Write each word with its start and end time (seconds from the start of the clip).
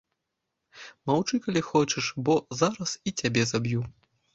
Маўчы, 1.11 1.41
калі 1.45 1.61
хочаш, 1.69 2.11
бо 2.25 2.33
зараз 2.65 2.99
і 3.07 3.19
цябе 3.21 3.51
заб'ю! 3.57 3.91